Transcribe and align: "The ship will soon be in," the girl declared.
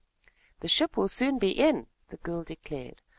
"The 0.61 0.67
ship 0.67 0.97
will 0.97 1.07
soon 1.09 1.37
be 1.37 1.51
in," 1.51 1.85
the 2.07 2.17
girl 2.17 2.41
declared. 2.43 3.03